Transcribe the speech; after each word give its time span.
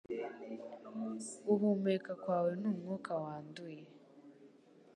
Guhumeka 1.45 2.11
kwawe 2.21 2.51
ni 2.59 2.67
umwuka 2.71 3.11
wanduye 3.23 3.83